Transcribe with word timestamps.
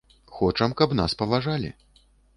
Хочам, 0.37 0.73
каб 0.79 0.95
нас 1.01 1.17
паважалі. 1.21 1.71